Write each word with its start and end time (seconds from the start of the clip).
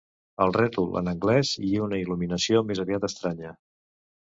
El 0.45 0.53
rètol 0.55 0.89
en 1.01 1.11
anglès 1.11 1.51
i 1.73 1.75
una 1.89 2.01
il·luminació 2.05 2.65
més 2.73 2.85
aviat 2.87 3.09
estranya. 3.13 3.57